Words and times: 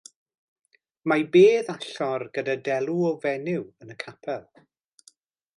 Mae 1.11 1.25
bedd-allor 1.35 2.27
gyda 2.39 2.57
delw 2.69 2.97
o 3.13 3.15
fenyw 3.27 3.63
yn 3.87 3.97
y 3.97 4.03
capel. 4.07 4.49